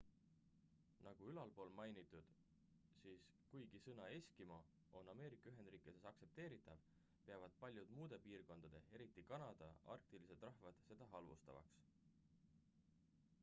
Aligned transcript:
"nagu 1.07 1.25
ülalpool 1.31 1.73
mainitud 1.79 2.31
siis 3.01 3.25
kuigi 3.51 3.81
sõna 3.87 4.07
"eskimo" 4.15 4.57
on 5.01 5.11
ameerika-ühendriikides 5.13 6.07
aktsepteeritav 6.13 6.81
peavad 7.29 7.59
paljud 7.65 7.93
muude 7.99 8.21
piirkondade 8.25 8.83
eriti 8.99 9.27
kanada 9.33 9.69
arktilised 9.99 10.47
rahvad 10.49 10.83
seda 10.89 11.11
halvustavaks. 11.15 11.87